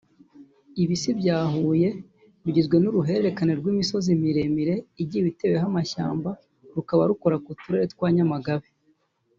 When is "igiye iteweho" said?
5.01-5.65